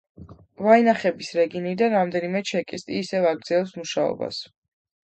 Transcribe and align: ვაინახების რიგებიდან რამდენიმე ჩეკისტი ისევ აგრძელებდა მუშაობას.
ვაინახების 0.67 1.29
რიგებიდან 1.41 1.95
რამდენიმე 1.99 2.43
ჩეკისტი 2.53 2.99
ისევ 3.05 3.33
აგრძელებდა 3.35 3.85
მუშაობას. 3.87 4.47